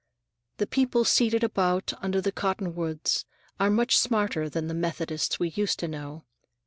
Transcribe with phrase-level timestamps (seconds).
[0.57, 3.23] The people seated about under the cottonwoods
[3.59, 6.25] are much smarter than the Methodists we used to know.